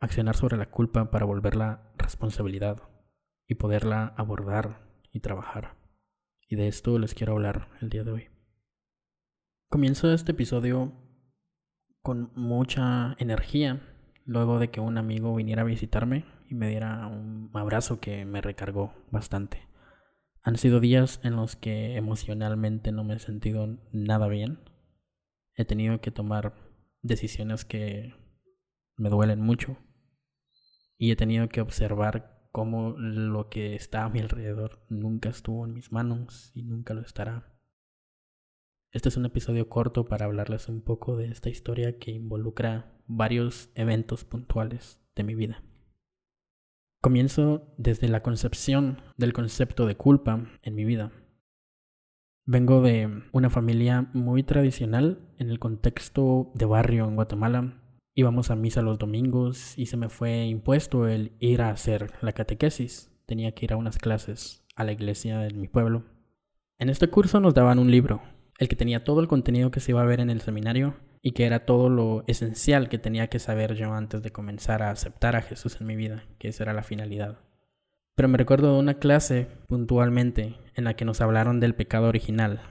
[0.00, 2.82] accionar sobre la culpa para volverla responsabilidad
[3.46, 5.76] y poderla abordar y trabajar.
[6.48, 8.28] Y de esto les quiero hablar el día de hoy.
[9.68, 10.92] Comienzo este episodio
[12.02, 13.82] con mucha energía
[14.24, 18.40] luego de que un amigo viniera a visitarme y me diera un abrazo que me
[18.40, 19.66] recargó bastante.
[20.42, 24.60] Han sido días en los que emocionalmente no me he sentido nada bien.
[25.56, 26.54] He tenido que tomar
[27.02, 28.14] decisiones que
[28.96, 29.76] me duelen mucho.
[30.98, 35.74] Y he tenido que observar cómo lo que está a mi alrededor nunca estuvo en
[35.74, 37.52] mis manos y nunca lo estará.
[38.92, 43.70] Este es un episodio corto para hablarles un poco de esta historia que involucra varios
[43.74, 45.62] eventos puntuales de mi vida.
[47.02, 51.12] Comienzo desde la concepción del concepto de culpa en mi vida.
[52.46, 57.82] Vengo de una familia muy tradicional en el contexto de barrio en Guatemala.
[58.18, 62.32] Íbamos a misa los domingos y se me fue impuesto el ir a hacer la
[62.32, 63.10] catequesis.
[63.26, 66.02] Tenía que ir a unas clases a la iglesia de mi pueblo.
[66.78, 68.22] En este curso nos daban un libro,
[68.58, 71.32] el que tenía todo el contenido que se iba a ver en el seminario y
[71.32, 75.36] que era todo lo esencial que tenía que saber yo antes de comenzar a aceptar
[75.36, 77.40] a Jesús en mi vida, que esa era la finalidad.
[78.14, 82.62] Pero me recuerdo de una clase puntualmente en la que nos hablaron del pecado original,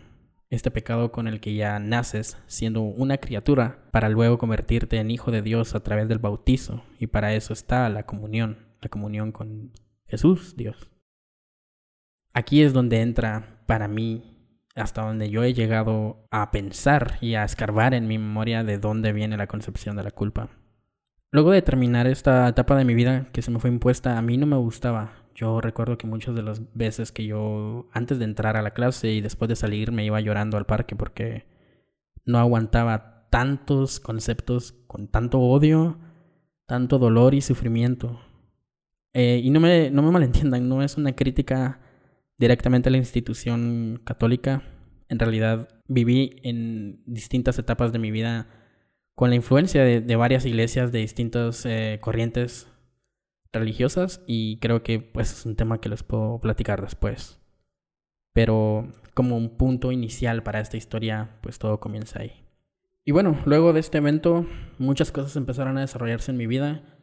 [0.50, 5.32] este pecado con el que ya naces siendo una criatura para luego convertirte en hijo
[5.32, 9.72] de Dios a través del bautizo y para eso está la comunión, la comunión con
[10.08, 10.92] Jesús, Dios.
[12.34, 14.36] Aquí es donde entra para mí
[14.76, 19.14] hasta donde yo he llegado a pensar y a escarbar en mi memoria de dónde
[19.14, 20.50] viene la concepción de la culpa.
[21.32, 24.38] Luego de terminar esta etapa de mi vida que se me fue impuesta, a mí
[24.38, 25.25] no me gustaba.
[25.36, 29.12] Yo recuerdo que muchas de las veces que yo, antes de entrar a la clase
[29.12, 31.46] y después de salir, me iba llorando al parque porque
[32.26, 36.00] no aguantaba tantos conceptos con tanto odio,
[36.66, 38.22] tanto dolor y sufrimiento.
[39.14, 41.82] Eh, y no me, no me malentiendan, no es una crítica
[42.38, 44.64] directamente a la institución católica.
[45.10, 48.48] En realidad viví en distintas etapas de mi vida
[49.16, 52.68] con la influencia de, varias iglesias de distintas eh, corrientes
[53.56, 57.40] religiosas y creo que pues es un tema que les puedo platicar después.
[58.34, 62.44] Pero como un punto inicial para esta historia, pues todo comienza ahí.
[63.06, 64.46] Y bueno, luego de este evento,
[64.78, 66.96] muchas cosas empezaron a desarrollarse en mi vida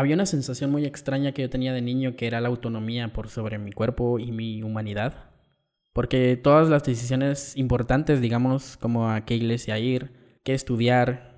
[0.00, 3.28] había una sensación muy extraña que yo tenía de niño que era la autonomía por
[3.28, 5.30] sobre mi cuerpo y mi humanidad.
[5.92, 10.10] Porque todas las decisiones importantes, digamos, como a qué iglesia ir,
[10.42, 11.29] qué estudiar,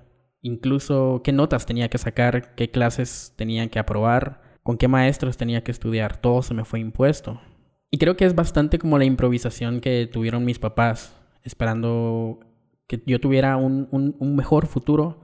[0.43, 5.63] incluso qué notas tenía que sacar, qué clases tenía que aprobar, con qué maestros tenía
[5.63, 7.41] que estudiar, todo se me fue impuesto.
[7.89, 12.39] Y creo que es bastante como la improvisación que tuvieron mis papás, esperando
[12.85, 15.17] que yo tuviera un, un mejor futuro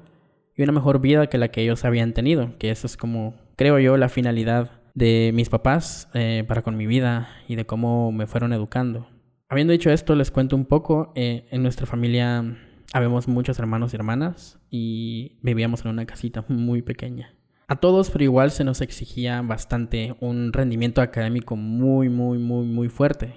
[0.56, 3.78] y una mejor vida que la que ellos habían tenido, que eso es como, creo
[3.80, 8.28] yo, la finalidad de mis papás eh, para con mi vida y de cómo me
[8.28, 9.08] fueron educando.
[9.48, 11.12] Habiendo dicho esto, les cuento un poco.
[11.16, 12.58] Eh, en nuestra familia
[12.94, 17.36] habemos muchos hermanos y hermanas y vivíamos en una casita muy pequeña.
[17.68, 22.90] A todos, pero igual se nos exigía bastante un rendimiento académico muy, muy, muy, muy
[22.90, 23.36] fuerte.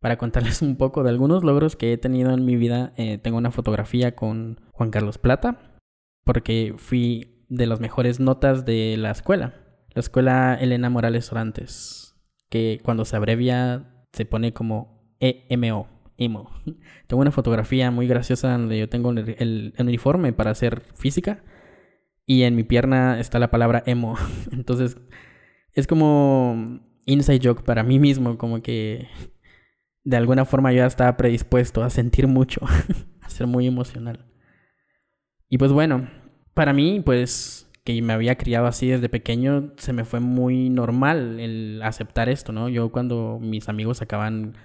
[0.00, 3.38] Para contarles un poco de algunos logros que he tenido en mi vida, eh, tengo
[3.38, 5.80] una fotografía con Juan Carlos Plata,
[6.24, 9.54] porque fui de las mejores notas de la escuela.
[9.94, 12.14] La escuela Elena Morales Orantes,
[12.50, 15.95] que cuando se abrevia se pone como EMO.
[16.18, 16.50] EMO.
[17.06, 21.42] Tengo una fotografía muy graciosa donde yo tengo el, uniforme para hacer física
[22.24, 24.16] y en mi pierna está la palabra emo.
[24.52, 24.96] Entonces
[25.72, 29.08] es como inside joke para mí mismo, como que
[30.04, 32.60] de alguna forma yo ya estaba predispuesto a sentir mucho,
[33.20, 34.26] a ser muy emocional.
[35.48, 36.08] Y pues bueno,
[36.54, 41.38] para mí, pues que me había criado así desde pequeño, se me fue muy normal
[41.38, 42.68] el aceptar esto, ¿no?
[42.68, 44.56] Yo cuando mis amigos sacaban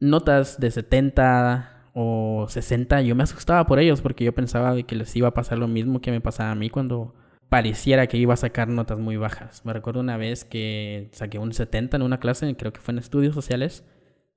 [0.00, 5.14] notas de 70 o 60, yo me asustaba por ellos porque yo pensaba que les
[5.16, 7.14] iba a pasar lo mismo que me pasaba a mí cuando
[7.48, 9.64] pareciera que iba a sacar notas muy bajas.
[9.64, 12.98] Me recuerdo una vez que saqué un 70 en una clase, creo que fue en
[12.98, 13.84] estudios sociales,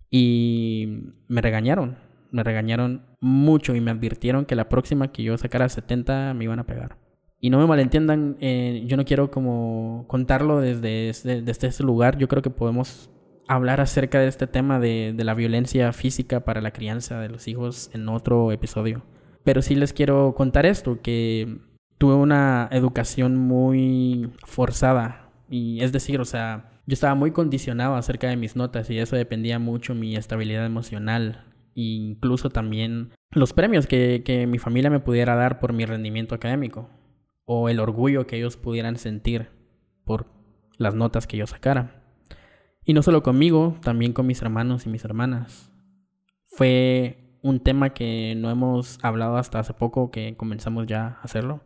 [0.09, 1.97] y me regañaron
[2.31, 6.59] me regañaron mucho y me advirtieron que la próxima que yo sacara 70 me iban
[6.59, 6.97] a pegar.
[7.41, 11.13] Y no me malentiendan, eh, yo no quiero como contarlo desde,
[11.43, 13.09] desde, este lugar, yo creo que podemos
[13.49, 17.47] hablar acerca de este tema de, de la violencia física para la crianza de los
[17.47, 19.03] hijos en otro episodio.
[19.43, 21.59] Pero sí les quiero contar esto, que
[21.97, 25.29] tuve una educación muy forzada.
[25.49, 29.15] Y es decir, o sea, yo estaba muy condicionado acerca de mis notas y eso
[29.15, 31.45] dependía mucho mi estabilidad emocional,
[31.75, 36.89] incluso también los premios que, mi familia me pudiera dar por mi rendimiento académico.
[37.51, 39.49] o el orgullo que ellos pudieran sentir
[40.05, 40.27] por
[40.77, 41.98] las notas que yo sacara.
[42.89, 45.71] Y no solo conmigo, también con mis hermanos y mis hermanas.
[46.47, 51.61] Fue un tema que no hemos hablado hasta hace poco que comenzamos ya a hacerlo.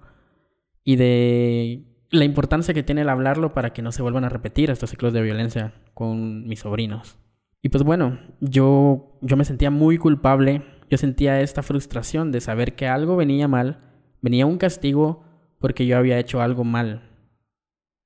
[0.84, 4.70] Y de la importancia que tiene el hablarlo para que no se vuelvan a repetir
[4.70, 7.18] estos ciclos de violencia con mis sobrinos.
[7.62, 12.76] Y pues bueno, yo, yo me sentía muy culpable, yo sentía esta frustración de saber
[12.76, 13.80] que algo venía mal,
[14.22, 15.24] venía un castigo
[15.62, 17.10] porque yo había hecho algo mal.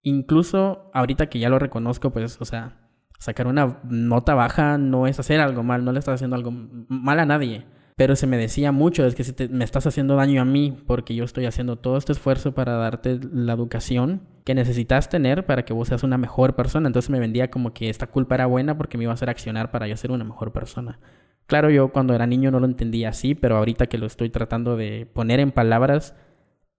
[0.03, 2.83] Incluso ahorita que ya lo reconozco, pues, o sea,
[3.17, 7.19] sacar una nota baja no es hacer algo mal, no le estás haciendo algo mal
[7.19, 7.65] a nadie.
[7.95, 11.23] Pero se me decía mucho, es que me estás haciendo daño a mí porque yo
[11.23, 15.87] estoy haciendo todo este esfuerzo para darte la educación que necesitas tener para que vos
[15.87, 16.87] seas una mejor persona.
[16.87, 19.71] Entonces me vendía como que esta culpa era buena porque me iba a hacer accionar
[19.71, 20.99] para yo ser una mejor persona.
[21.47, 24.77] Claro, yo cuando era niño no lo entendía así, pero ahorita que lo estoy tratando
[24.77, 26.13] de poner en palabras,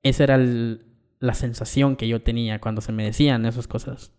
[0.04, 4.12] esa era la sensación que yo tenía cuando se me decían esas cosas.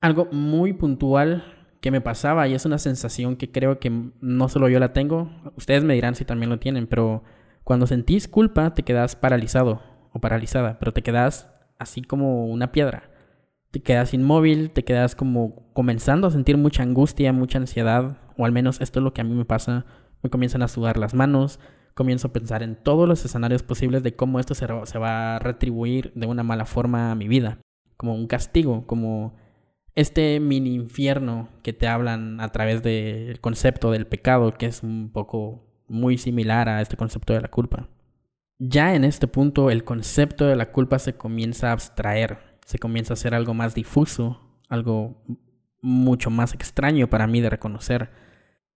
[0.00, 1.44] Algo muy puntual
[1.82, 5.30] que me pasaba y es una sensación que creo que no solo yo la tengo,
[5.56, 7.22] ustedes me dirán si también lo tienen, pero
[7.64, 9.82] cuando sentís culpa te quedas paralizado
[10.12, 13.10] o paralizada, pero te quedas así como una piedra.
[13.72, 18.52] Te quedas inmóvil, te quedas como comenzando a sentir mucha angustia, mucha ansiedad, o al
[18.52, 19.84] menos esto es lo que a mí me pasa.
[20.22, 21.60] Me comienzan a sudar las manos,
[21.94, 25.38] comienzo a pensar en todos los escenarios posibles de cómo esto se, se va a
[25.38, 27.58] retribuir de una mala forma a mi vida,
[27.98, 29.36] como un castigo, como
[29.94, 35.10] este mini infierno que te hablan a través del concepto del pecado, que es un
[35.12, 37.88] poco muy similar a este concepto de la culpa.
[38.58, 43.12] Ya en este punto el concepto de la culpa se comienza a abstraer, se comienza
[43.12, 45.24] a hacer algo más difuso, algo
[45.82, 48.10] mucho más extraño para mí de reconocer.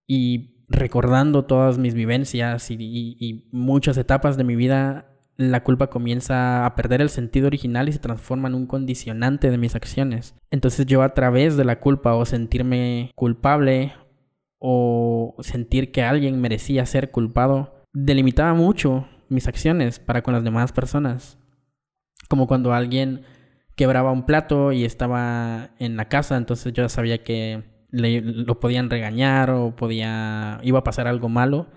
[0.07, 6.65] Y recordando todas mis vivencias y, y muchas etapas de mi vida, la culpa comienza
[6.65, 10.35] a perder el sentido original y se transforma en un condicionante de mis acciones.
[10.49, 13.93] Entonces yo a través de la culpa o sentirme culpable
[14.59, 20.71] o sentir que alguien merecía ser culpado, delimitaba mucho mis acciones para con las demás
[20.71, 21.37] personas.
[22.29, 23.23] Como cuando alguien
[23.75, 29.51] quebraba un plato y estaba en la casa, entonces yo sabía que lo podían regañar
[29.51, 31.67] o podía iba a pasar algo malo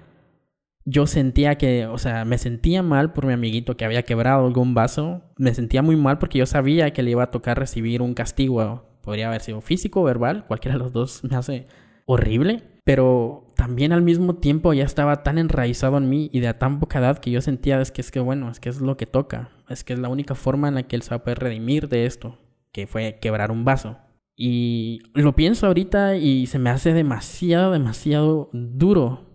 [0.90, 4.72] yo sentía que, o sea, me sentía mal por mi amiguito que había quebrado algún
[4.72, 5.20] vaso.
[5.36, 8.84] Me sentía muy mal porque yo sabía que le iba a tocar recibir un castigo.
[9.02, 11.66] Podría haber sido físico o verbal, cualquiera de los dos me hace
[12.06, 12.62] horrible.
[12.84, 17.00] Pero también al mismo tiempo ya estaba tan enraizado en mí y de tan poca
[17.00, 19.50] edad que yo sentía es que es que bueno, es que es lo que toca.
[19.68, 21.90] Es que es la única forma en la que él se va a poder redimir
[21.90, 22.38] de esto,
[22.72, 23.98] que fue quebrar un vaso.
[24.34, 29.27] Y lo pienso ahorita y se me hace demasiado, demasiado duro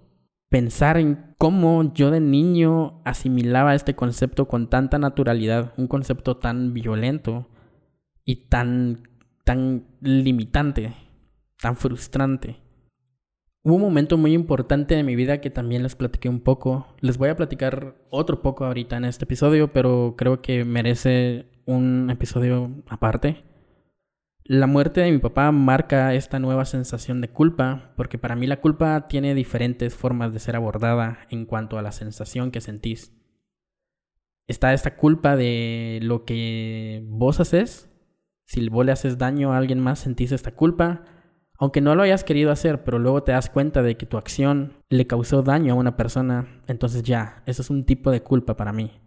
[0.53, 6.75] pensar en cómo yo de niño asimilaba este concepto con tanta naturalidad, un concepto tan
[6.75, 7.49] violento
[8.23, 9.01] y tan,
[9.45, 10.93] tan limitante,
[11.59, 12.57] tan frustrante.
[13.63, 16.85] Hubo un momento muy importante de mi vida que también les platiqué un poco.
[17.01, 22.11] Les voy a platicar otro poco ahorita en este episodio, pero creo que merece un
[22.11, 23.43] episodio aparte.
[24.45, 28.59] La muerte de mi papá marca esta nueva sensación de culpa, porque para mí la
[28.59, 33.13] culpa tiene diferentes formas de ser abordada en cuanto a la sensación que sentís.
[34.45, 37.89] Está esta culpa de lo que vos haces.
[38.45, 41.05] Si vos le haces daño a alguien más, sentís esta culpa,
[41.57, 44.73] aunque no lo hayas querido hacer, pero luego te das cuenta de que tu acción
[44.89, 48.73] le causó daño a una persona, entonces ya, eso es un tipo de culpa para
[48.73, 49.02] mí.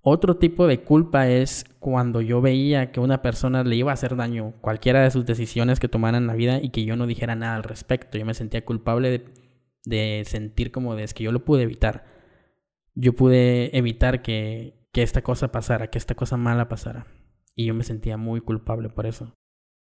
[0.00, 4.16] Otro tipo de culpa es cuando yo veía que una persona le iba a hacer
[4.16, 7.34] daño, cualquiera de sus decisiones que tomaran en la vida y que yo no dijera
[7.34, 8.16] nada al respecto.
[8.16, 9.24] Yo me sentía culpable
[9.84, 12.04] de, sentir como de es que yo lo pude evitar.
[12.94, 17.06] Yo pude evitar que, esta cosa pasara, que esta cosa mala pasara.
[17.54, 19.32] Y yo me sentía muy culpable por eso.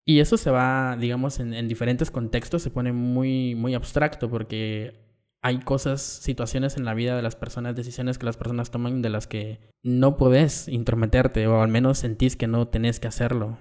[0.06, 5.09] Y eso se va, digamos, en, en diferentes contextos, se pone muy, muy abstracto porque
[5.41, 9.10] hay cosas, situaciones en la vida de las personas, decisiones que las personas toman de
[9.10, 13.58] las que no podés intrometerte o al menos sentís que no tenés que hacerlo.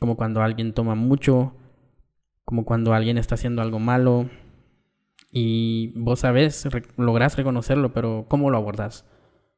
[0.00, 1.54] Como cuando alguien toma mucho,
[2.44, 4.28] como cuando alguien está haciendo algo malo
[5.30, 9.06] y vos sabés, lográs reconocerlo, pero ¿cómo lo abordás?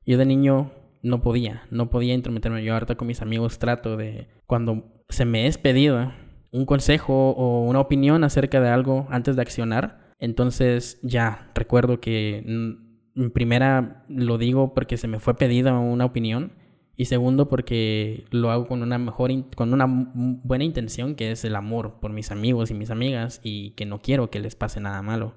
[0.05, 0.71] Yo de niño
[1.03, 2.63] no podía, no podía intrometerme.
[2.63, 6.13] Yo ahorita con mis amigos trato de, cuando se me es pedido
[6.53, 12.43] un consejo o una opinión acerca de algo antes de accionar, entonces ya recuerdo que
[12.47, 16.53] mm, en primera lo digo porque se me fue pedida una opinión
[16.97, 21.57] y segundo porque lo hago con una mejor con una buena intención que es el
[21.57, 25.03] amor por mis amigos y mis amigas y que no quiero que les pase nada
[25.03, 25.35] malo.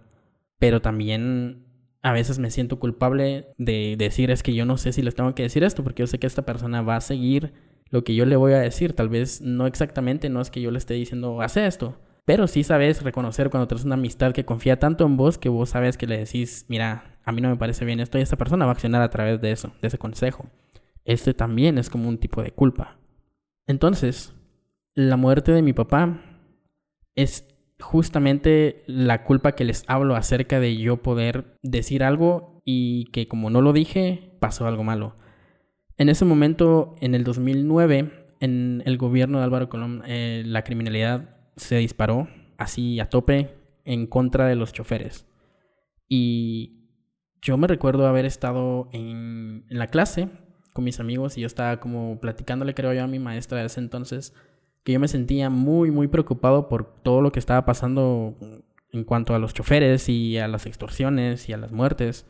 [0.59, 1.65] Pero también
[2.03, 5.33] a veces me siento culpable de decir es que yo no sé si les tengo
[5.33, 7.53] que decir esto porque yo sé que esta persona va a seguir
[7.89, 8.93] lo que yo le voy a decir.
[8.93, 12.65] Tal vez no exactamente, no es que yo le esté diciendo hace esto, pero sí
[12.65, 16.07] sabes reconocer cuando tienes una amistad que confía tanto en vos que vos sabes que
[16.07, 18.73] le decís, mira, a mí no me parece bien esto y esta persona va a
[18.73, 20.49] accionar a través de eso, de ese consejo.
[21.05, 22.97] Este también es como un tipo de culpa.
[23.65, 24.35] Entonces,
[24.93, 26.19] la muerte de mi papá
[27.15, 27.47] es
[27.79, 33.49] justamente la culpa que les hablo acerca de yo poder decir algo y que como
[33.49, 35.15] no lo dije, pasó algo malo.
[35.95, 41.36] En ese momento, en el 2009, en el gobierno de Álvaro Colón, eh, la criminalidad
[41.57, 43.49] se disparó así a tope
[43.83, 45.27] en contra de los choferes.
[46.07, 46.77] Y
[47.41, 50.29] yo me recuerdo haber estado en, la clase
[50.73, 53.79] con mis amigos y yo estaba como platicándole, creo yo, a mi maestra de ese
[53.79, 54.33] entonces
[54.83, 58.37] que yo me sentía muy, muy preocupado por todo lo que estaba pasando
[58.93, 62.25] en cuanto a los choferes y a las extorsiones y a las muertes.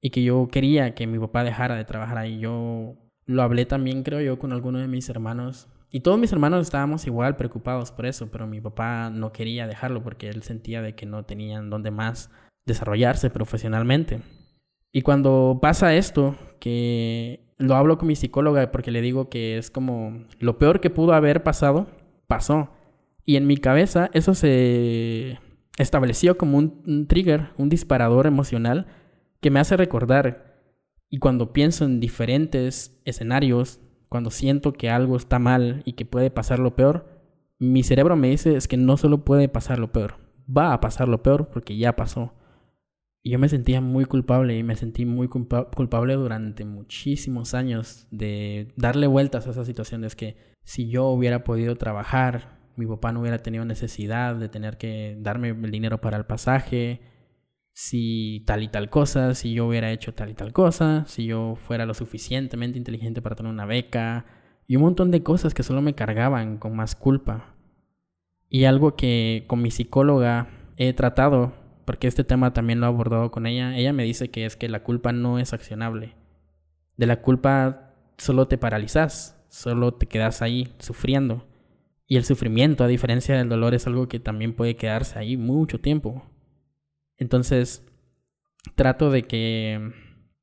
[0.00, 2.38] Y que yo quería que mi papá dejara de trabajar ahí.
[2.38, 2.94] Yo
[3.26, 5.66] lo hablé también, creo yo, con alguno de mis hermanos.
[5.90, 10.02] Y todos mis hermanos estábamos igual preocupados por eso, pero mi papá no quería dejarlo
[10.02, 12.30] porque él sentía de que no tenían donde más
[12.66, 14.20] desarrollarse profesionalmente.
[14.92, 19.70] Y cuando pasa esto, que lo hablo con mi psicóloga porque le digo que es
[19.70, 21.88] como lo peor que pudo haber pasado,
[22.26, 22.70] pasó.
[23.24, 25.38] Y en mi cabeza eso se
[25.78, 28.86] estableció como un, trigger, un disparador emocional
[29.40, 30.62] que me hace recordar.
[31.10, 36.30] Y cuando pienso en diferentes escenarios, cuando siento que algo está mal y que puede
[36.30, 37.06] pasar lo peor,
[37.58, 40.14] mi cerebro me dice es que no solo puede pasar lo peor,
[40.48, 42.34] va a pasar lo peor porque ya pasó.
[43.22, 48.72] Y yo me sentía muy culpable y me sentí muy culpable durante muchísimos años de
[48.76, 53.42] darle vueltas a esas situaciones que si yo hubiera podido trabajar, mi papá no hubiera
[53.42, 57.00] tenido necesidad de tener que darme el dinero para el pasaje,
[57.80, 61.54] si tal y tal cosa, si yo hubiera hecho tal y tal cosa, si yo
[61.54, 64.26] fuera lo suficientemente inteligente para tener una beca
[64.66, 67.54] y un montón de cosas que solo me cargaban con más culpa.
[68.50, 71.52] Y algo que con mi psicóloga he tratado
[71.84, 74.68] porque este tema también lo he abordado con ella, ella me dice que es que
[74.68, 76.16] la culpa no es accionable.
[76.96, 81.46] De la culpa solo te paralizas, solo te quedas ahí sufriendo.
[82.08, 85.78] Y el sufrimiento, a diferencia del dolor, es algo que también puede quedarse ahí mucho
[85.78, 86.24] tiempo.
[87.18, 87.86] Entonces,
[88.74, 89.92] trato de que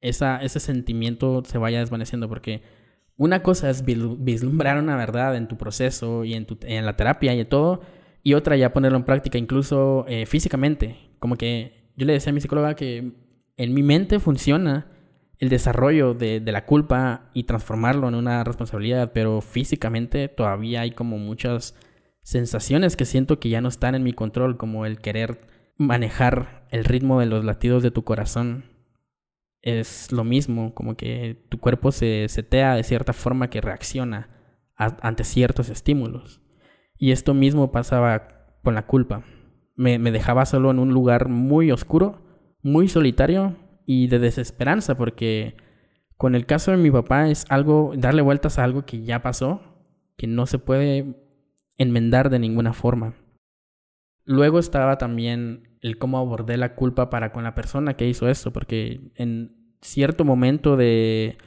[0.01, 2.61] ese sentimiento se vaya desvaneciendo porque
[3.17, 7.33] una cosa es vislumbrar una verdad en tu proceso y en, tu, en la terapia
[7.33, 7.81] y todo,
[8.21, 10.97] y otra ya ponerlo en práctica, incluso eh, físicamente.
[11.19, 13.13] Como que yo le decía a mi psicóloga que
[13.57, 14.87] en mi mente funciona
[15.39, 21.17] el desarrollo de, la culpa y transformarlo en una responsabilidad, pero físicamente todavía hay como
[21.17, 21.75] muchas
[22.21, 25.39] sensaciones que siento que ya no están en mi control, como el querer
[25.77, 28.65] manejar el ritmo de los latidos de tu corazón.
[29.61, 34.29] Es lo mismo, como que tu cuerpo se setea de cierta forma que reacciona
[34.75, 36.41] ante ciertos estímulos.
[36.97, 38.27] Y esto mismo pasaba
[38.63, 39.23] con la culpa
[39.75, 42.21] me, dejaba solo en un lugar muy oscuro,
[42.61, 43.55] muy solitario
[43.85, 45.55] y de desesperanza, porque
[46.17, 49.61] con el caso de mi papá es algo, darle vueltas a algo que ya pasó,
[50.17, 51.15] que no se puede
[51.77, 53.15] enmendar de ninguna forma.
[54.25, 58.51] Luego estaba también el cómo abordé la culpa para con la persona que hizo esto,
[58.51, 61.37] porque en cierto momento de,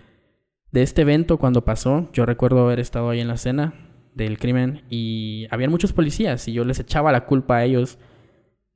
[0.71, 3.75] de este evento, cuando pasó, yo recuerdo haber estado ahí en la escena
[4.15, 7.99] del crimen y había muchos policías y yo les echaba la culpa a ellos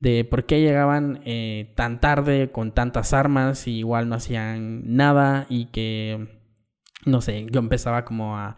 [0.03, 5.47] de por qué llegaban eh, tan tarde con tantas armas y igual no hacían nada
[5.49, 6.41] y que,
[7.07, 8.57] no sé, yo empezaba como a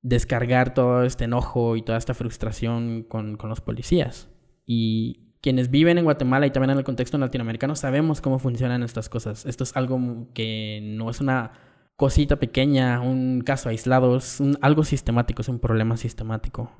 [0.00, 4.31] descargar todo este enojo y toda esta frustración con, con los policías.
[4.64, 9.08] Y quienes viven en Guatemala y también en el contexto latinoamericano sabemos cómo funcionan estas
[9.08, 9.44] cosas.
[9.44, 11.52] Esto es algo que no es una
[11.96, 16.70] cosita pequeña, un caso aislado, es algo sistemático, es un problema sistemático.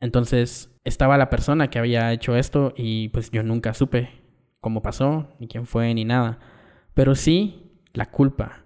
[0.00, 4.10] Entonces estaba la persona que había hecho esto y pues yo nunca supe
[4.60, 6.38] cómo pasó, ni quién fue, ni nada.
[6.94, 8.64] Pero sí la culpa.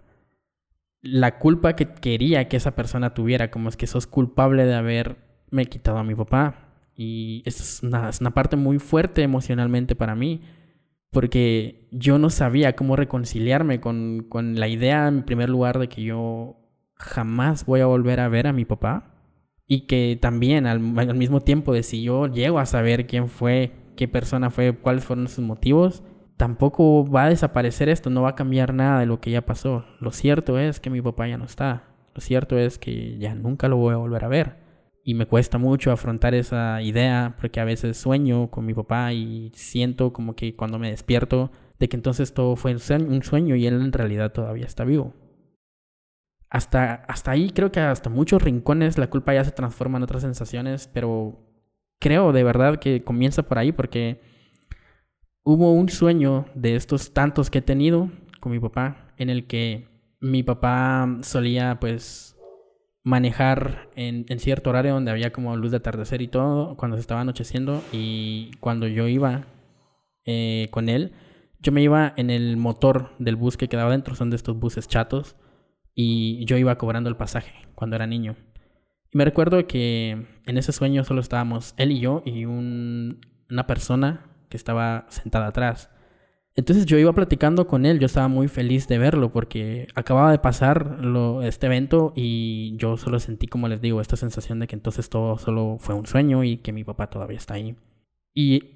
[1.01, 5.67] La culpa que quería que esa persona tuviera, como es que sos culpable de haberme
[5.69, 6.68] quitado a mi papá.
[7.01, 10.43] Y es una, parte muy fuerte emocionalmente para mí,
[11.11, 16.03] porque yo no sabía cómo reconciliarme con, con la idea, en primer lugar, de que
[16.03, 16.57] yo
[16.97, 19.15] jamás voy a volver a ver a mi papá
[19.69, 24.09] y que también al, mismo tiempo de si yo llego a saber quién fue, qué
[24.09, 26.03] persona fue, cuáles fueron sus motivos,
[26.37, 29.85] tampoco va a desaparecer esto, no va a cambiar nada de lo que ya pasó.
[30.01, 31.85] Lo cierto es que mi papá ya no está.
[32.15, 34.68] Lo cierto es que ya nunca lo voy a volver a ver.
[35.09, 39.51] Y me cuesta mucho afrontar esa idea porque a veces sueño con mi papá y
[39.55, 43.81] siento como que cuando me despierto de que entonces todo fue un sueño y él
[43.81, 45.15] en realidad todavía está vivo.
[46.51, 50.21] Hasta, hasta ahí creo que hasta muchos rincones la culpa ya se transforma en otras
[50.21, 51.41] sensaciones, pero
[51.99, 54.21] creo de verdad que comienza por ahí porque
[55.43, 58.11] hubo un sueño de estos tantos que he tenido
[58.41, 59.89] con mi papá en el que
[60.21, 62.38] mi papá solía pues
[63.03, 67.21] manejar en, cierto horario donde había como luz de atardecer y todo cuando se estaba
[67.21, 69.47] anocheciendo y cuando yo iba
[70.25, 71.13] eh, con él
[71.61, 74.89] yo me iba en el motor del bus que quedaba dentro son de estos buses
[74.89, 75.37] chatos
[75.95, 78.37] y yo iba cobrando el pasaje cuando era niño
[79.11, 84.27] y me recuerdo que en ese sueño solo estábamos él y yo y una persona
[84.49, 85.91] que estaba sentada atrás.
[86.59, 90.41] Entonces yo iba platicando con él, yo estaba muy feliz de verlo porque acababa de
[90.41, 90.99] pasar
[91.45, 95.39] este evento y yo solo sentí, como les digo, esta sensación de que entonces todo
[95.39, 97.77] solo fue un sueño y que mi papá todavía está ahí.
[98.35, 98.73] Y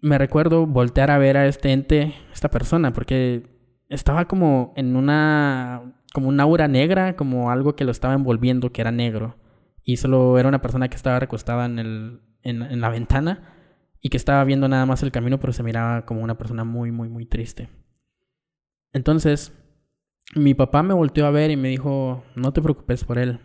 [0.00, 3.42] me recuerdo voltear a ver a este ente, esta persona, porque
[3.88, 8.80] estaba como en una, como una aura negra, como algo que lo estaba envolviendo, que
[8.80, 9.34] era negro
[9.82, 13.53] y solo era una persona que estaba recostada en, el, en, la ventana
[14.04, 16.92] y que estaba viendo nada más el camino, pero se miraba como una persona muy,
[16.92, 17.70] muy, muy triste.
[18.92, 19.54] Entonces,
[20.36, 23.40] mi papá me volteó a ver y me dijo, no te preocupes por él.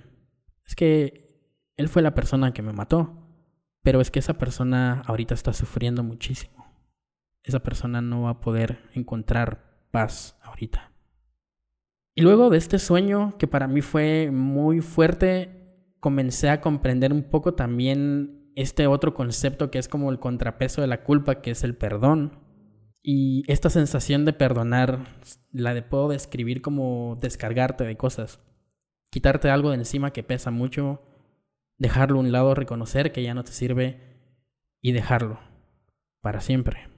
[0.65, 3.25] Es que él fue la persona que me mató,
[3.83, 6.75] pero es que esa persona ahorita está sufriendo muchísimo.
[7.41, 10.91] Esa persona no va a poder encontrar paz ahorita.
[12.15, 17.23] Y luego de este sueño, que para mí fue muy fuerte, comencé a comprender un
[17.23, 21.63] poco también este otro concepto que es como el contrapeso de la culpa, que es
[21.63, 22.39] el perdón.
[23.01, 25.17] Y esta sensación de perdonar
[25.51, 28.39] la de puedo describir como descargarte de cosas,
[29.09, 31.01] quitarte algo de encima que pesa mucho,
[31.77, 34.01] dejarlo a un lado, reconocer que ya no te sirve
[34.81, 35.39] y dejarlo
[36.21, 36.89] para siempre.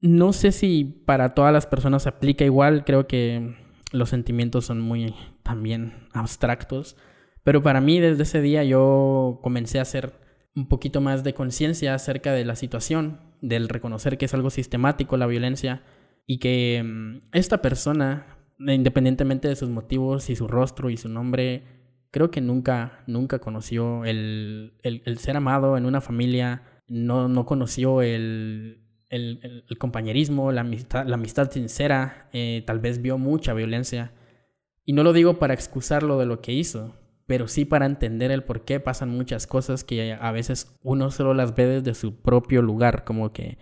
[0.00, 3.56] No sé si para todas las personas se aplica igual, creo que
[3.92, 6.96] los sentimientos son muy también abstractos.
[7.44, 10.12] Pero para mí desde ese día yo comencé a hacer
[10.54, 15.16] un poquito más de conciencia acerca de la situación, del reconocer que es algo sistemático
[15.16, 15.82] la violencia
[16.26, 21.62] y que mm, esta persona, independientemente de sus motivos y su rostro y su nombre,
[22.10, 24.74] creo que nunca, nunca conoció el,
[25.18, 31.50] ser amado en una familia, no, no conoció el, el, compañerismo, la amistad, la amistad
[31.50, 34.12] sincera, eh, tal vez vio mucha violencia.
[34.84, 36.94] Y no lo digo para excusarlo de lo que hizo,
[37.28, 41.34] pero sí para entender el por qué pasan muchas cosas que a veces uno solo
[41.34, 43.58] las ve desde su propio lugar, como que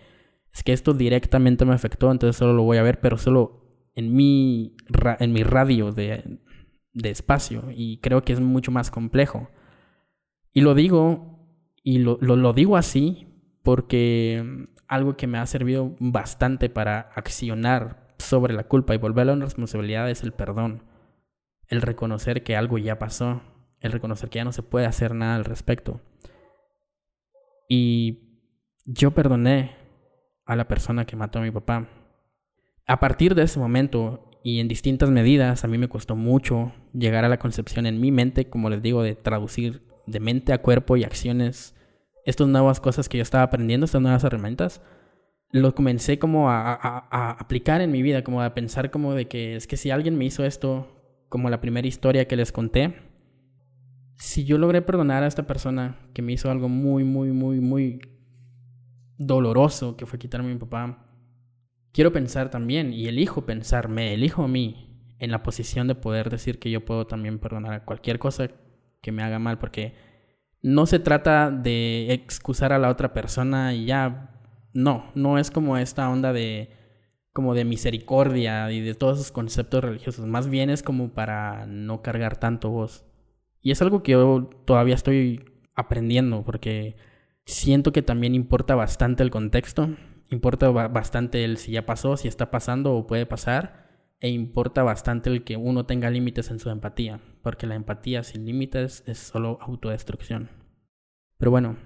[0.53, 4.15] es que esto directamente me afectó, entonces solo lo voy a ver, pero solo en
[4.15, 4.77] mi,
[5.19, 6.39] en mi radio de,
[6.93, 9.49] espacio, y creo que es mucho más complejo.
[10.53, 11.45] Y lo digo,
[11.83, 13.27] y lo, lo digo así,
[13.63, 19.35] porque algo que me ha servido bastante para accionar sobre la culpa y volver a
[19.35, 20.83] la responsabilidad es el perdón,
[21.67, 23.41] el reconocer que algo ya pasó
[23.79, 26.01] el reconocer que ya no se puede hacer nada al respecto.
[27.69, 28.43] Y
[28.85, 29.75] yo perdoné
[30.45, 31.87] a la persona que mató a mi papá.
[32.85, 37.25] A partir de ese momento y en distintas medidas, a mí me costó mucho llegar
[37.25, 40.95] a la concepción en mi mente, como les digo, de traducir de mente a cuerpo
[40.95, 41.75] y acciones
[42.25, 44.81] estas nuevas cosas que yo estaba aprendiendo, estas nuevas herramientas.
[45.51, 49.55] Lo comencé como a, a aplicar en mi vida, como a pensar como de que
[49.55, 50.87] es que si alguien me hizo esto,
[51.29, 53.06] como la primera historia que les conté,
[54.17, 58.01] si yo logré perdonar a esta persona que me hizo algo muy, muy, muy, muy
[59.17, 61.05] doloroso, que fue quitarme a mi papá,
[61.91, 66.29] quiero pensar también, y elijo pensar, me elijo a mí en la posición de poder
[66.29, 68.49] decir que yo puedo también perdonar a cualquier cosa
[69.01, 69.93] que me haga mal, porque
[70.61, 74.41] no se trata de excusar a la otra persona y ya,
[74.73, 76.71] no, no es como esta onda de
[77.33, 82.01] como de misericordia y de todos esos conceptos religiosos, más bien es como para no
[82.01, 83.06] cargar tanto vos.
[83.61, 86.95] Y es algo que yo todavía estoy aprendiendo porque
[87.45, 89.89] siento que también importa bastante el contexto,
[90.29, 93.87] importa bastante el si ya pasó, si está pasando o puede pasar,
[94.19, 98.45] e importa bastante el que uno tenga límites en su empatía, porque la empatía sin
[98.45, 100.49] límites es solo autodestrucción.
[101.37, 101.77] Pero bueno,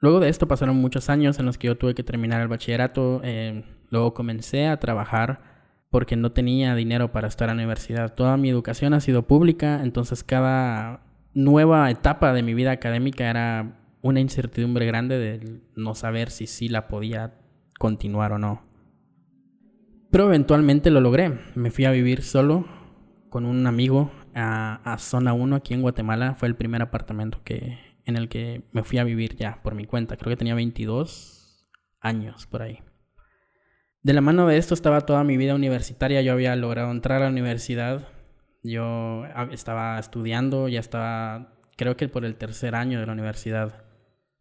[0.00, 3.20] luego de esto pasaron muchos años en los que yo tuve que terminar el bachillerato,
[3.22, 5.56] eh, luego comencé a trabajar
[5.90, 8.14] porque no tenía dinero para estar en la universidad.
[8.14, 11.05] Toda mi educación ha sido pública, entonces cada
[11.36, 16.68] nueva etapa de mi vida académica era una incertidumbre grande de no saber si sí
[16.68, 17.34] la podía
[17.78, 18.62] continuar o no.
[20.10, 21.38] Pero eventualmente lo logré.
[21.54, 22.66] Me fui a vivir solo
[23.28, 26.34] con un amigo a, Zona 1 aquí en Guatemala.
[26.36, 29.84] Fue el primer apartamento que, en el que me fui a vivir ya por mi
[29.84, 30.16] cuenta.
[30.16, 31.68] Creo que tenía 22
[32.00, 32.78] años por ahí.
[34.02, 36.22] De la mano de esto estaba toda mi vida universitaria.
[36.22, 38.08] Yo había logrado entrar a la universidad.
[38.66, 43.84] Yo estaba estudiando, ya estaba, creo que por el tercer año de la universidad.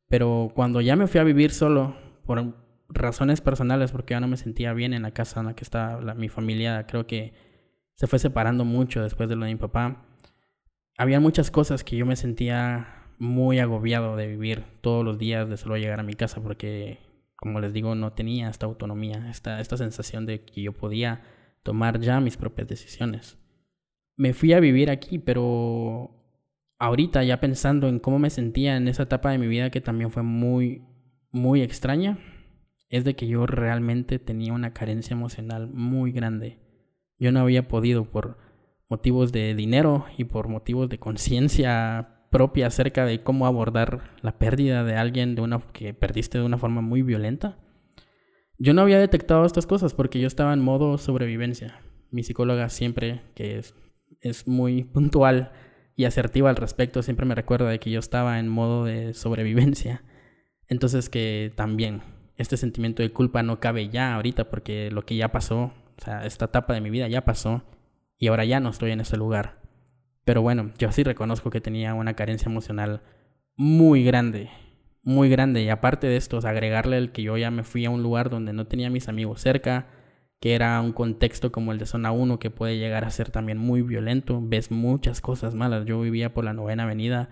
[0.07, 2.55] Pero cuando ya me fui a vivir solo, por
[2.89, 6.13] razones personales, porque ya no me sentía bien en la casa en la que estaba
[6.15, 7.33] mi familia, creo que
[7.93, 10.05] se fue separando mucho después de lo de mi papá.
[10.97, 15.57] Había muchas cosas que yo me sentía muy agobiado de vivir todos los días, de
[15.57, 16.99] solo llegar a mi casa, porque,
[17.35, 21.21] como les digo, no tenía esta autonomía, esta, esta sensación de que yo podía
[21.63, 23.37] tomar ya mis propias decisiones.
[24.17, 26.11] Me fui a vivir aquí, pero
[26.79, 30.11] ahorita ya pensando en cómo me sentía en esa etapa de mi vida que también
[30.11, 30.83] fue muy,
[31.31, 32.17] muy extraña,
[32.89, 36.59] es de que yo realmente tenía una carencia emocional muy grande.
[37.17, 38.37] Yo no había podido por
[38.89, 44.83] motivos de dinero y por motivos de conciencia propia acerca de cómo abordar la pérdida
[44.83, 47.57] de alguien de una que perdiste de una forma muy violenta.
[48.57, 51.79] Yo no había detectado estas cosas porque yo estaba en modo sobrevivencia.
[52.11, 53.73] Mi psicóloga siempre, que es,
[54.25, 55.51] es muy puntual
[55.95, 60.03] y asertiva al respecto, siempre me recuerda de que yo estaba en modo de sobrevivencia.
[60.67, 62.01] Entonces que también
[62.37, 66.25] este sentimiento de culpa no cabe ya ahorita porque lo que ya pasó, o sea,
[66.25, 67.63] esta etapa de mi vida ya pasó
[68.17, 69.61] y ahora ya no estoy en ese lugar.
[70.25, 73.01] Pero bueno, yo sí reconozco que tenía una carencia emocional
[73.55, 74.49] muy grande,
[75.03, 75.63] muy grande.
[75.63, 78.51] Y aparte de esto, agregarle el que yo ya me fui a un lugar donde
[78.51, 79.87] no tenía mis amigos cerca,
[80.39, 83.57] que era un contexto como el de zona 1 que puede llegar a ser también
[83.57, 84.39] muy violento.
[84.43, 85.85] Ves muchas cosas malas.
[85.85, 87.29] Yo vivía por la novena avenida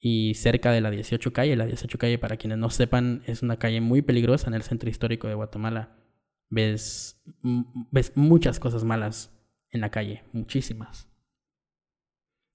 [0.00, 1.56] y cerca de la 18 calle.
[1.56, 4.90] La 18 calle, para quienes no sepan, es una calle muy peligrosa en el centro
[4.90, 5.96] histórico de Guatemala.
[6.50, 7.22] Ves,
[7.90, 9.32] ves muchas cosas malas
[9.70, 11.08] en la calle, muchísimas.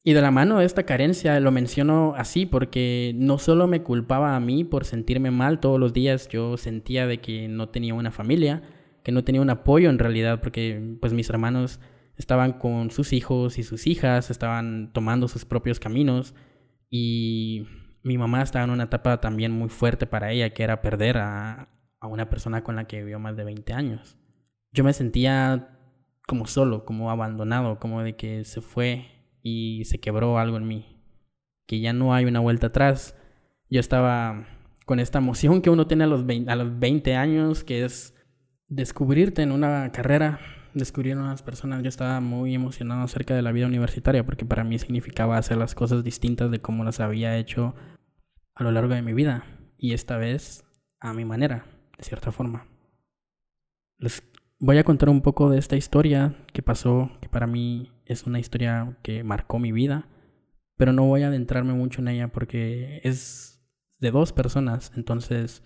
[0.03, 4.35] Y de la mano de esta carencia lo menciono así porque no solo me culpaba
[4.35, 8.11] a mí por sentirme mal todos los días, yo sentía de que no tenía una
[8.11, 8.63] familia,
[9.07, 11.79] que no tenía un apoyo en realidad, porque pues mis hermanos
[12.17, 16.35] estaban con sus hijos y sus hijas, estaban tomando sus propios caminos
[16.89, 17.65] y
[18.03, 21.69] mi mamá estaba en una etapa también muy fuerte para ella, que era perder a,
[22.01, 24.17] a una persona con la que vivió más de 20 años.
[24.73, 25.69] Yo me sentía
[26.27, 29.05] como solo, como abandonado, como de que se fue
[29.41, 30.99] y se quebró algo en mí,
[31.65, 33.15] que ya no hay una vuelta atrás.
[33.69, 34.45] Yo estaba
[34.83, 38.13] con esta emoción que uno tiene a los 20, a los 20 años, que es
[38.67, 40.39] descubrirte en una carrera,
[40.73, 41.84] descubrir unas personas.
[41.84, 45.75] Yo estaba muy emocionado acerca de la vida universitaria porque para mí significaba hacer las
[45.75, 47.75] cosas distintas de como las había hecho
[48.53, 49.45] a lo largo de mi vida
[49.77, 50.65] y esta vez
[50.99, 51.65] a mi manera,
[51.97, 52.67] de cierta forma.
[53.99, 54.23] Les
[54.60, 58.39] voy a contar un poco de esta historia que pasó, que para mí es una
[58.39, 60.08] historia que marcó mi vida,
[60.75, 63.62] pero no voy a adentrarme mucho en ella porque es
[63.99, 65.63] de dos personas, entonces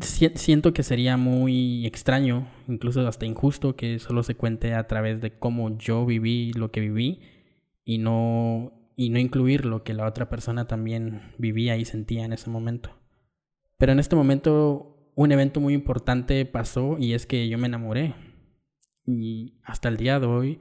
[0.00, 5.38] siento que sería muy extraño, incluso hasta injusto, que solo se cuente a través de
[5.38, 7.20] cómo yo viví lo que viví
[7.84, 12.32] y no, y no incluir lo que la otra persona también vivía y sentía en
[12.32, 12.98] ese momento.
[13.78, 18.14] Pero en este momento un evento muy importante pasó y es que yo me enamoré.
[19.06, 20.60] Y hasta el día de hoy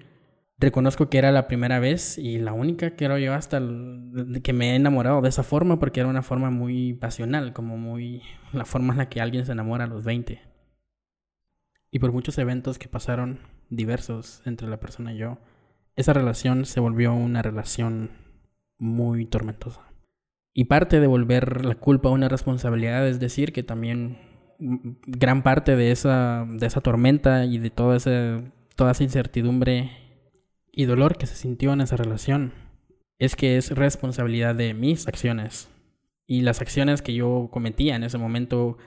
[0.60, 3.60] reconozco que era la primera vez y la única era yo hasta
[4.44, 8.24] que me he enamorado de esa forma porque era una forma muy pasional, como muy
[8.54, 10.42] la forma en la que alguien se enamora a los 20.
[11.92, 13.40] Y por muchos eventos que pasaron
[13.70, 15.38] diversos entre la persona y yo,
[15.96, 18.12] esa relación se volvió una relación
[18.78, 19.82] muy tormentosa.
[20.54, 24.18] Y parte de volver la culpa a una responsabilidad es decir que también
[24.60, 28.42] gran parte de esa, de esa tormenta y de toda esa,
[28.76, 30.07] toda esa incertidumbre
[30.78, 32.54] y dolor que se sintió en esa relación
[33.18, 35.72] es que es responsabilidad de mis acciones.
[36.28, 38.78] Y las acciones que yo cometía en ese momento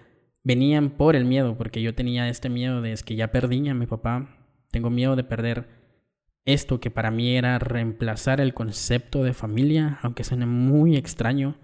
[0.44, 3.74] venían por el miedo, porque yo tenía este miedo de es que ya perdí a
[3.74, 4.38] mi papá,
[4.70, 5.66] tengo miedo de perder
[6.44, 11.57] esto que para mí era reemplazar el concepto de familia, aunque suene muy extraño,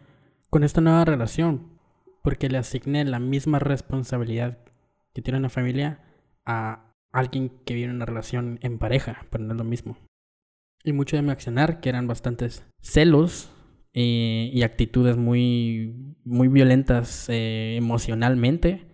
[0.50, 1.78] con esta nueva relación,
[2.24, 4.58] porque le asigné la misma responsabilidad
[5.14, 6.00] que tiene una familia
[6.44, 9.96] a alguien que vive una relación en pareja, pero no es lo mismo.
[10.86, 13.50] Y mucho de mi accionar, que eran bastantes celos
[13.92, 18.86] eh, y actitudes muy, muy violentas eh, emocionalmente,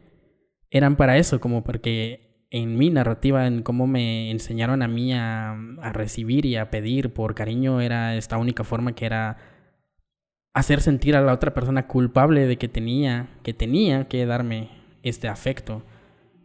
[0.71, 5.53] eran para eso, como porque en mi narrativa, en cómo me enseñaron a mí a,
[5.53, 9.37] a recibir y a pedir por cariño, era esta única forma que era
[10.55, 14.71] hacer sentir a la otra persona culpable de que tenía, que tenía que darme
[15.03, 15.83] este afecto.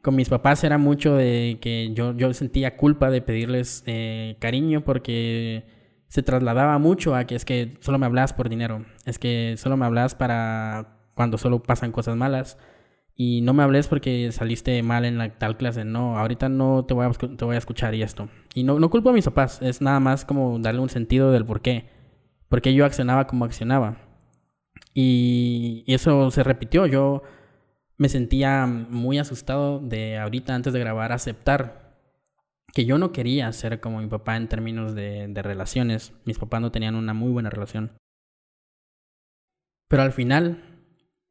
[0.08, 4.86] Con mis papás era mucho de que yo, yo sentía culpa de pedirles eh, cariño
[4.86, 5.65] porque
[6.08, 9.76] se trasladaba mucho a que es que solo me hablas por dinero, es que solo
[9.76, 12.58] me hablas para cuando solo pasan cosas malas.
[13.17, 15.84] y no me hables porque saliste mal en la tal clase.
[15.84, 18.30] No, ahorita no te voy a, te voy a escuchar y esto.
[18.56, 21.46] Y no, no culpo a mis papás, es nada más como darle un sentido del
[21.46, 21.89] por qué.
[22.48, 23.98] Por qué yo accionaba como accionaba.
[24.93, 26.86] Y, y eso se repitió.
[26.86, 27.24] Yo
[27.98, 31.88] me sentía muy asustado de ahorita antes de grabar aceptar
[32.74, 36.14] que yo no quería ser como mi papá en términos de, relaciones.
[36.26, 37.98] Mis papás no tenían una muy buena relación.
[39.88, 40.64] Pero al final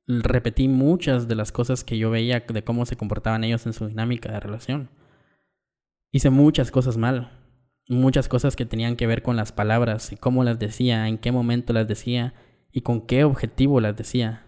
[0.08, 3.86] repetí muchas de las cosas que yo veía de cómo se comportaban ellos en su
[3.86, 4.90] dinámica de relación.
[6.10, 7.30] Hice muchas cosas mal,
[7.88, 11.30] muchas cosas que tenían que ver con las palabras y cómo las decía, en qué
[11.30, 12.34] momento las decía
[12.72, 14.45] y con qué objetivo las decía.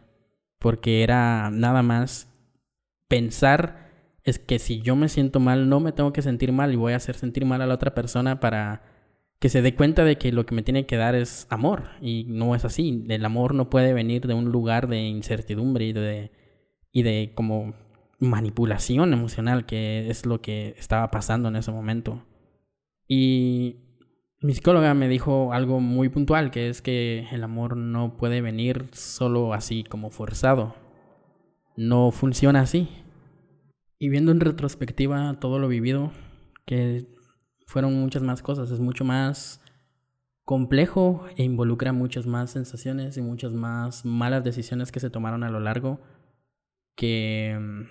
[0.58, 2.28] Porque era nada más
[3.08, 3.88] pensar
[4.24, 6.92] es que si yo me siento mal, no me tengo que sentir mal y voy
[6.92, 8.82] a hacer sentir mal a la otra persona para
[9.38, 12.24] que se dé cuenta de que lo que me tiene que dar es amor y
[12.28, 13.04] no es así.
[13.08, 16.32] El amor no puede venir de un lugar de incertidumbre y de,
[16.92, 17.74] y de como
[18.18, 22.24] manipulación emocional, que es lo que estaba pasando en ese momento.
[23.06, 23.87] Y
[24.40, 28.88] mi psicóloga me dijo algo muy puntual, que es que el amor no puede venir
[28.92, 30.76] solo así como forzado.
[31.76, 32.88] No funciona así.
[33.98, 36.12] Y viendo en retrospectiva todo lo vivido,
[36.66, 37.06] que
[37.66, 39.60] fueron muchas más cosas, es mucho más
[40.44, 45.50] complejo e involucra muchas más sensaciones y muchas más malas decisiones que se tomaron a
[45.50, 46.00] lo largo
[46.94, 47.86] que,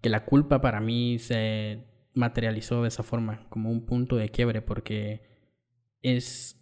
[0.00, 1.84] que la culpa para mí se
[2.14, 5.31] materializó de esa forma, como un punto de quiebre, porque
[6.02, 6.60] es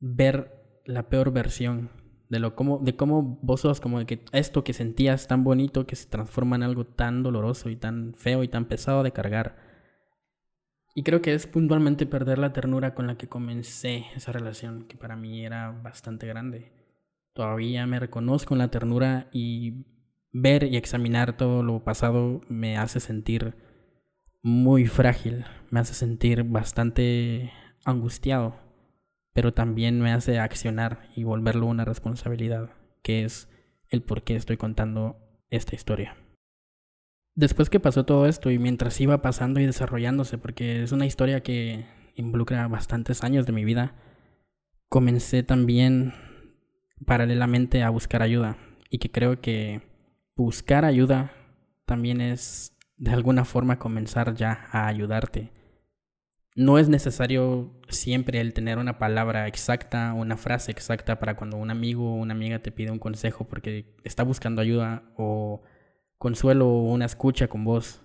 [0.00, 0.52] ver
[0.84, 1.90] la peor versión
[2.28, 5.86] de lo como de cómo vos sos como de que esto que sentías tan bonito
[5.86, 9.56] que se transforma en algo tan doloroso y tan feo y tan pesado de cargar
[10.94, 14.96] y creo que es puntualmente perder la ternura con la que comencé esa relación, que
[14.96, 16.72] para mí era bastante grande.
[17.32, 19.86] Todavía me reconozco en la ternura y
[20.30, 23.56] ver y examinar todo lo pasado me hace sentir
[24.40, 27.52] muy frágil, me hace sentir bastante
[27.84, 28.54] angustiado,
[29.34, 32.70] pero también me hace accionar y volverlo una responsabilidad,
[33.02, 33.48] que es
[33.90, 35.18] el por qué estoy contando
[35.50, 36.16] esta historia.
[37.34, 41.42] Después que pasó todo esto y mientras iba pasando y desarrollándose, porque es una historia
[41.42, 43.94] que involucra bastantes años de mi vida,
[44.88, 46.14] comencé también
[47.04, 48.56] paralelamente a buscar ayuda
[48.88, 49.82] y que creo que
[50.36, 51.32] buscar ayuda
[51.86, 55.50] también es de alguna forma comenzar ya a ayudarte.
[56.56, 61.70] No es necesario siempre el tener una palabra exacta, una frase exacta para cuando un
[61.70, 65.62] amigo o una amiga te pide un consejo porque está buscando ayuda o
[66.16, 68.02] consuelo o una escucha con vos,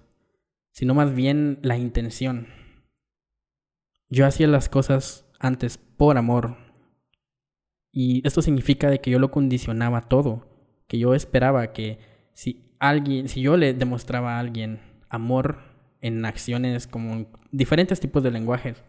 [0.71, 2.47] sino más bien la intención.
[4.09, 6.57] Yo hacía las cosas antes por amor.
[7.91, 10.47] Y esto significa de que yo lo condicionaba todo,
[10.87, 11.99] que yo esperaba que
[12.33, 15.68] si alguien, si yo le demostraba a alguien amor
[16.01, 18.83] en acciones como diferentes tipos de lenguajes,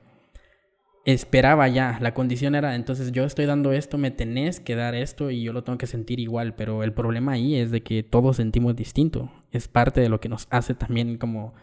[1.05, 5.31] esperaba ya, la condición era, entonces yo estoy dando esto, me tenés que dar esto
[5.31, 8.37] y yo lo tengo que sentir igual, pero el problema ahí es de que todos
[8.37, 11.55] sentimos distinto, es parte de lo que nos hace también como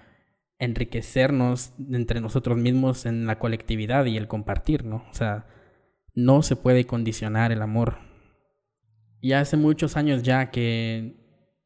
[0.60, 5.06] enriquecernos entre nosotros mismos en la colectividad y el compartir, ¿no?
[5.10, 5.46] O sea,
[6.16, 8.00] no se puede condicionar el amor.
[9.22, 11.16] Y hace muchos años ya que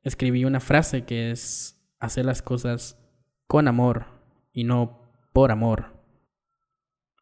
[0.04, 3.01] escribí una frase que es hacer las cosas
[3.52, 4.06] con amor
[4.54, 5.88] y no por amor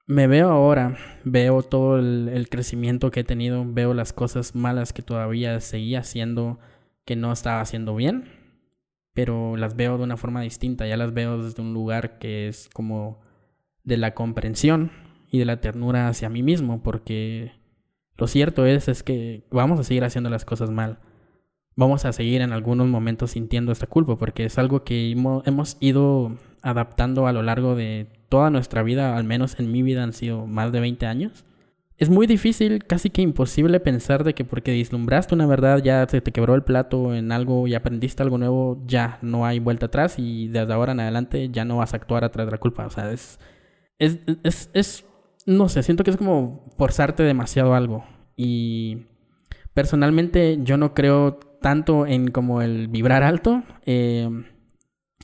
[0.05, 5.01] me veo ahora, veo todo el, crecimiento que he tenido, veo las cosas malas que
[5.01, 6.59] todavía seguía haciendo,
[7.03, 8.25] que no estaba haciendo bien,
[9.15, 12.69] pero las veo de una forma distinta, ya las veo desde un lugar que es
[12.73, 13.21] como
[13.83, 14.91] de la comprensión
[15.31, 17.53] y de la ternura hacia mí mismo, porque
[18.17, 20.99] lo cierto es, es que vamos a seguir haciendo las cosas mal.
[21.75, 26.37] Vamos a seguir en algunos momentos sintiendo esta culpa, porque es algo que hemos ido
[26.61, 30.45] adaptando a lo largo de toda nuestra vida, al menos en mi vida han sido
[30.45, 31.45] más de 20 años.
[31.97, 36.21] Es muy difícil, casi que imposible pensar de que porque dislumbraste una verdad, ya se
[36.21, 40.15] te quebró el plato en algo y aprendiste algo nuevo, ya no hay vuelta atrás
[40.17, 42.85] y desde ahora en adelante ya no vas a actuar atrás de la culpa.
[42.85, 43.37] O sea, es,
[43.97, 45.05] es, es, es
[45.45, 48.05] no sé, siento que es como forzarte demasiado algo.
[48.37, 49.07] Y
[49.73, 53.63] personalmente yo no creo tanto en como el vibrar alto.
[53.85, 54.29] Eh,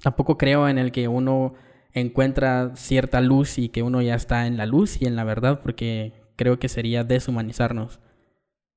[0.02, 1.54] tampoco creo en el que uno
[1.93, 5.62] encuentra cierta luz y que uno ya está en la luz y en la verdad,
[5.62, 8.02] porque creo que sería deshumanizarnos.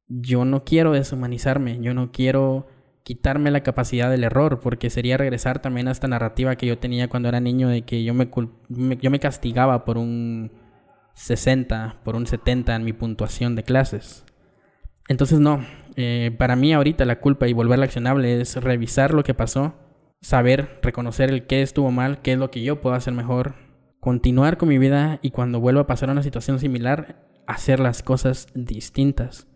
[0.07, 2.68] Yo no quiero deshumanizarme, yo no quiero
[3.03, 7.09] quitarme la capacidad del error, porque sería regresar también a esta narrativa que yo tenía
[7.09, 8.29] cuando era niño de que yo me,
[8.68, 10.53] yo me castigaba por un
[11.14, 14.25] 60, por un 70 en mi puntuación de clases.
[15.09, 15.64] Entonces no,
[16.00, 19.74] eh, para mí ahorita la culpa y volverla accionable es revisar lo que pasó
[20.20, 23.54] saber, reconocer el qué estuvo mal, qué es lo que yo puedo hacer mejor,
[24.00, 28.48] continuar con mi vida y cuando vuelva a pasar una situación similar, hacer las cosas
[28.54, 29.46] distintas.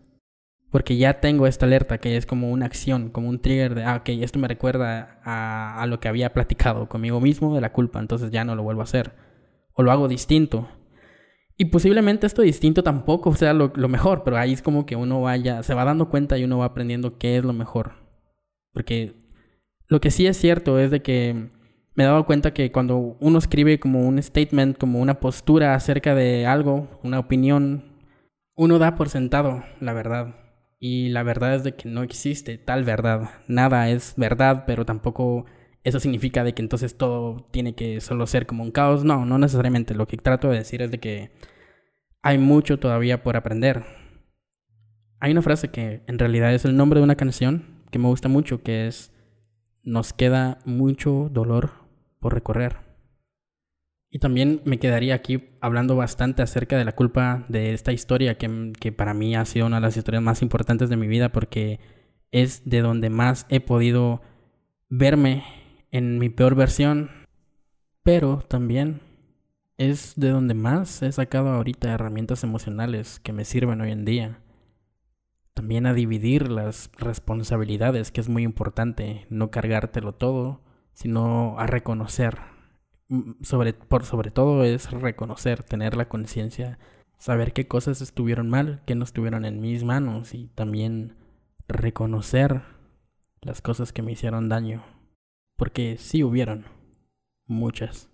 [0.71, 3.97] Porque ya tengo esta alerta que es como una acción, como un trigger de, ah,
[3.97, 7.99] ok, esto me recuerda a, a lo que había platicado conmigo mismo de la culpa,
[7.99, 9.13] entonces ya no lo vuelvo a hacer.
[9.73, 10.67] O lo hago distinto.
[11.57, 15.21] Y posiblemente esto distinto tampoco sea lo, lo mejor, pero ahí es como que uno
[15.21, 17.93] vaya, se va dando cuenta y uno va aprendiendo qué es lo mejor.
[18.73, 19.13] Porque
[19.87, 21.49] lo que sí es cierto es de que
[21.95, 26.15] me he dado cuenta que cuando uno escribe como un statement, como una postura acerca
[26.15, 27.83] de algo, una opinión,
[28.55, 30.35] uno da por sentado la verdad.
[30.79, 33.29] Y la verdad es de que no existe tal verdad.
[33.47, 35.45] Nada es verdad, pero tampoco
[35.83, 39.03] eso significa de que entonces todo tiene que solo ser como un caos.
[39.03, 39.95] No, no necesariamente.
[39.95, 41.31] Lo que trato de decir es de que
[42.21, 43.83] hay mucho todavía por aprender.
[45.19, 48.29] Hay una frase que en realidad es el nombre de una canción que me gusta
[48.29, 49.11] mucho, que es
[49.83, 51.71] Nos queda mucho dolor
[52.19, 52.77] por recorrer.
[54.09, 58.71] Y también me quedaría aquí hablando bastante acerca de la culpa de esta historia que,
[58.79, 61.79] que, para mí ha sido una de las historias más importantes de mi vida porque
[62.31, 64.21] es de donde más he podido
[64.87, 65.43] verme
[65.93, 67.11] en mi peor versión,
[68.01, 68.99] pero también
[69.77, 74.39] es de donde más he sacado ahorita herramientas emocionales que me sirven hoy en día.
[75.53, 80.61] También a dividir las responsabilidades, que es muy importante, no cargártelo todo
[80.93, 82.39] sino a reconocer.
[83.41, 86.79] Sobre, por sobre todo es reconocer, tener la conciencia,
[87.17, 91.17] saber qué cosas estuvieron mal, qué no estuvieron en mis manos y también
[91.67, 92.63] reconocer
[93.41, 94.83] las cosas que me hicieron daño.
[95.55, 96.65] Porque sí hubieron,
[97.45, 98.09] muchas.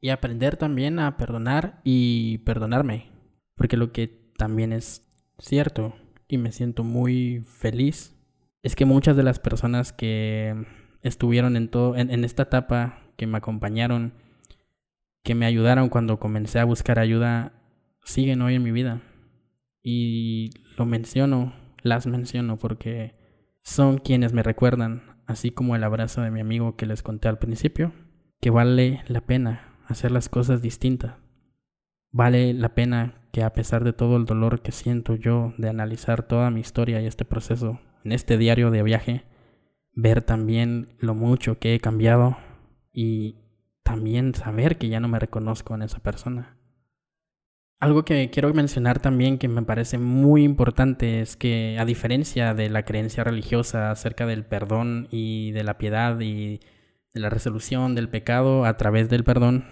[0.00, 3.10] Y aprender también a perdonar y perdonarme.
[3.54, 5.06] Porque lo que también es
[5.38, 5.94] cierto
[6.28, 8.16] y me siento muy feliz
[8.62, 10.66] es que muchas de las personas que
[11.02, 14.14] estuvieron en todo, en, esta etapa, que me acompañaron,
[15.22, 17.52] que me ayudaron cuando comencé a buscar ayuda,
[18.04, 19.02] siguen hoy en mi vida.
[19.82, 23.14] Y lo menciono, las menciono porque
[23.62, 27.38] son quienes me recuerdan, así como el abrazo de mi amigo que les conté al
[27.38, 27.92] principio,
[28.40, 31.14] que vale la pena hacer las cosas distintas.
[32.10, 36.24] Vale la pena que a pesar de todo el dolor que siento yo de analizar
[36.24, 39.24] toda mi historia y este proceso en este diario de viaje,
[39.92, 42.36] ver también lo mucho que he cambiado
[42.92, 43.36] y
[43.84, 46.56] también saber que ya no me reconozco en esa persona.
[47.80, 52.68] Algo que quiero mencionar también que me parece muy importante es que a diferencia de
[52.68, 56.60] la creencia religiosa acerca del perdón y de la piedad y
[57.14, 59.64] de la resolución del pecado a través del perdón,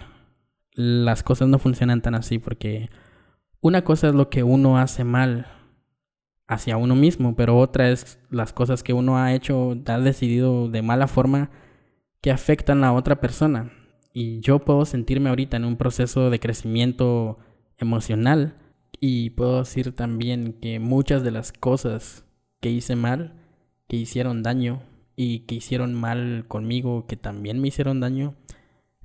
[0.73, 2.89] las cosas no funcionan tan así porque
[3.61, 5.45] una cosa es lo que uno hace mal
[6.47, 10.81] hacia uno mismo, pero otra es las cosas que uno ha hecho, ha decidido de
[10.81, 11.51] mala forma
[12.21, 13.71] que afectan a otra persona.
[14.13, 17.37] Y yo puedo sentirme ahorita en un proceso de crecimiento
[17.79, 18.55] emocional
[18.99, 22.25] y puedo decir también que muchas de las cosas
[22.59, 23.33] que hice mal,
[23.87, 24.81] que hicieron daño
[25.15, 28.35] y que hicieron mal conmigo, que también me hicieron daño,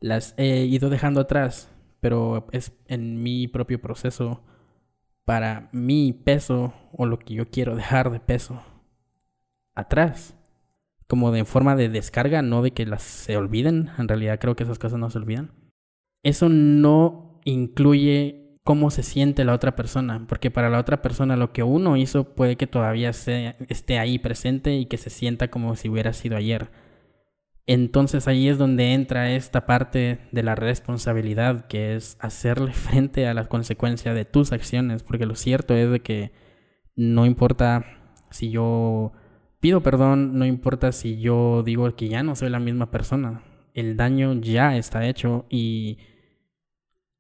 [0.01, 4.43] las he ido dejando atrás, pero es en mi propio proceso
[5.25, 8.63] para mi peso o lo que yo quiero dejar de peso
[9.75, 10.37] atrás.
[11.07, 13.91] Como de forma de descarga, no de que las se olviden.
[13.99, 15.53] En realidad creo que esas cosas no se olvidan.
[16.23, 21.53] Eso no incluye cómo se siente la otra persona, porque para la otra persona lo
[21.53, 25.91] que uno hizo puede que todavía esté ahí presente y que se sienta como si
[25.91, 26.71] hubiera sido ayer.
[27.67, 33.35] Entonces ahí es donde entra esta parte de la responsabilidad, que es hacerle frente a
[33.35, 36.33] la consecuencia de tus acciones, porque lo cierto es de que
[36.97, 37.85] no importa
[38.31, 39.13] si yo
[39.61, 43.43] pido perdón, no importa si yo digo que ya no soy la misma persona,
[43.75, 45.99] el daño ya está hecho y,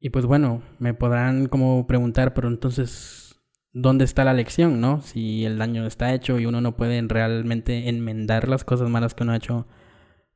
[0.04, 3.40] y pues bueno, me podrán como preguntar, pero entonces,
[3.72, 5.00] ¿dónde está la lección, no?
[5.00, 9.22] Si el daño está hecho y uno no puede realmente enmendar las cosas malas que
[9.22, 9.66] uno ha hecho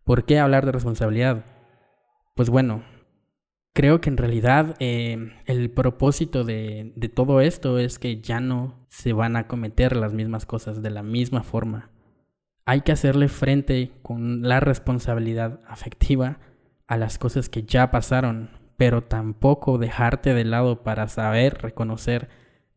[0.04, 1.44] ¿Por qué hablar de responsabilidad?
[2.34, 2.82] Pues bueno,
[3.74, 8.86] creo que en realidad eh, el propósito de, de todo esto es que ya no
[8.88, 11.90] se van a cometer las mismas cosas de la misma forma.
[12.64, 16.40] Hay que hacerle frente con la responsabilidad afectiva
[16.86, 22.28] a las cosas que ya pasaron, pero tampoco dejarte de lado para saber reconocer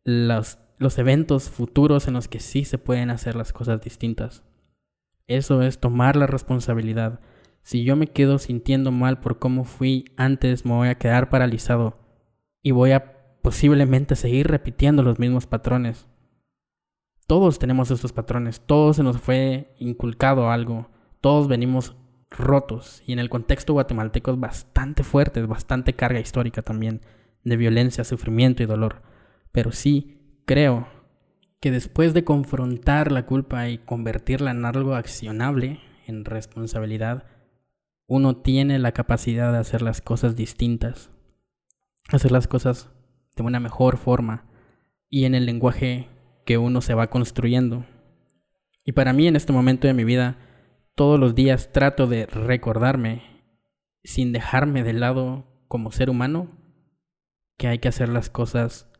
[0.04, 4.44] los, los eventos futuros en los que sí se pueden hacer las cosas distintas.
[5.28, 7.20] Eso es tomar la responsabilidad.
[7.62, 12.00] Si yo me quedo sintiendo mal por cómo fui antes, me voy a quedar paralizado
[12.64, 16.08] y voy a posiblemente seguir repitiendo los mismos patrones.
[17.28, 20.90] Todos tenemos estos patrones, todos se nos fue inculcado algo,
[21.22, 21.96] todos venimos
[22.32, 27.02] rotos y en el contexto guatemalteco es bastante fuerte, es bastante carga histórica también
[27.44, 29.02] de violencia, sufrimiento y dolor.
[29.52, 30.88] Pero sí creo
[31.60, 37.26] que después de confrontar la culpa y convertirla en algo accionable, en responsabilidad,
[38.08, 41.12] uno tiene la capacidad de hacer las cosas distintas,
[42.10, 42.90] hacer las cosas
[43.36, 44.46] de una mejor forma
[45.10, 46.10] y en el lenguaje
[46.46, 47.86] que uno se va construyendo.
[48.84, 50.38] Y para mí en este momento de mi vida,
[50.96, 53.24] todos los días trato de recordarme,
[54.04, 56.50] sin dejarme de lado como ser humano,
[57.58, 58.92] que hay que hacer las cosas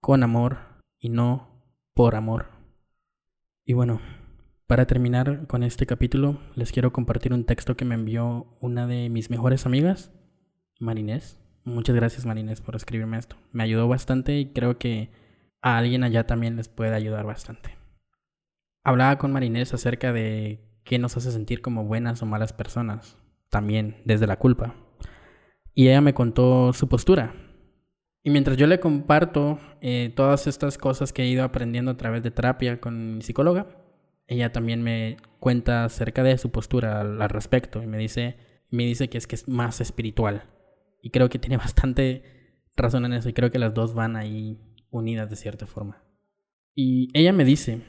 [0.00, 1.62] con amor y no
[1.94, 2.46] por amor.
[3.64, 4.00] Y bueno,
[4.66, 9.08] para terminar con este capítulo, les quiero compartir un texto que me envió una de
[9.08, 10.12] mis mejores amigas,
[10.78, 11.40] Marinés.
[11.64, 13.36] Muchas gracias Marinés por escribirme esto.
[13.52, 15.10] Me ayudó bastante y creo que
[15.62, 17.76] a alguien allá también les puede ayudar bastante.
[18.84, 23.18] Hablaba con Marinés acerca de qué nos hace sentir como buenas o malas personas,
[23.50, 24.74] también desde la culpa.
[25.74, 27.34] Y ella me contó su postura.
[28.22, 32.22] Y mientras yo le comparto eh, todas estas cosas que he ido aprendiendo a través
[32.22, 33.66] de terapia con mi psicóloga,
[34.26, 38.38] ella también me cuenta acerca de su postura al, al respecto y me dice,
[38.70, 40.44] me dice que es que es más espiritual
[41.02, 42.22] y creo que tiene bastante
[42.76, 44.58] razón en eso y creo que las dos van ahí
[44.88, 46.02] unidas de cierta forma.
[46.74, 47.82] Y ella me dice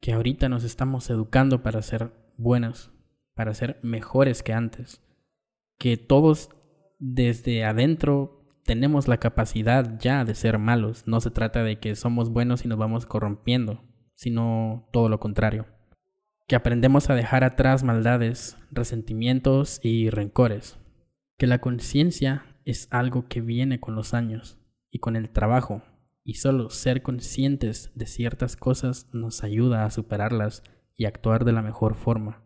[0.00, 2.90] que ahorita nos estamos educando para ser buenas,
[3.34, 5.02] para ser mejores que antes,
[5.78, 6.50] que todos
[6.98, 12.30] desde adentro tenemos la capacidad ya de ser malos, no se trata de que somos
[12.30, 13.82] buenos y nos vamos corrompiendo,
[14.14, 15.66] sino todo lo contrario,
[16.46, 20.78] que aprendemos a dejar atrás maldades, resentimientos y rencores,
[21.38, 24.58] que la conciencia es algo que viene con los años
[24.90, 25.82] y con el trabajo,
[26.24, 30.62] y solo ser conscientes de ciertas cosas nos ayuda a superarlas
[31.00, 32.42] y actuar de la mejor forma.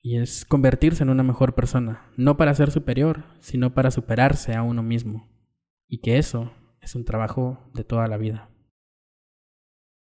[0.00, 4.62] Y es convertirse en una mejor persona, no para ser superior, sino para superarse a
[4.62, 5.28] uno mismo.
[5.86, 6.50] Y que eso
[6.80, 8.47] es un trabajo de toda la vida.